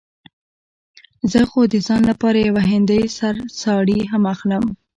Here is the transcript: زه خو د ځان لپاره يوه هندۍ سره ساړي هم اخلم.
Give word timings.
زه 1.31 1.41
خو 1.49 1.61
د 1.73 1.75
ځان 1.87 2.01
لپاره 2.11 2.39
يوه 2.49 2.63
هندۍ 2.71 3.03
سره 3.19 3.39
ساړي 3.61 3.99
هم 4.11 4.23
اخلم. 4.33 4.63